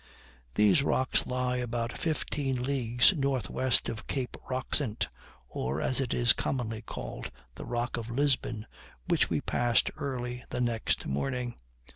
[0.55, 5.07] These rocks lie about fifteen leagues northwest of Cape Roxent,
[5.47, 8.65] or, as it is commonly called, the Rock of Lisbon,
[9.07, 11.53] which we passed early the next morning.